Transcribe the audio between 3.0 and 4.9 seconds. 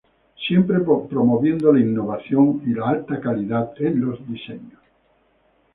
calidad en los diseños.